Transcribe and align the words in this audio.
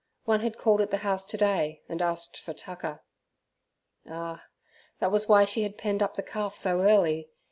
One 0.25 0.39
had 0.39 0.57
called 0.57 0.81
at 0.81 0.89
the 0.89 0.97
house 1.05 1.23
today, 1.23 1.83
and 1.87 2.01
asked 2.01 2.35
for 2.35 2.53
tucker. 2.53 3.03
Ah! 4.09 4.45
that 4.97 5.11
was 5.11 5.29
why 5.29 5.45
she 5.45 5.61
had 5.61 5.77
penned 5.77 6.01
up 6.01 6.15
the 6.15 6.23
calf 6.23 6.55
so 6.55 6.81
early! 6.81 7.29